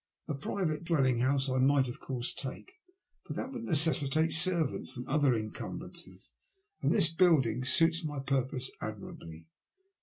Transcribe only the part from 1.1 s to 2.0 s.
house I might, of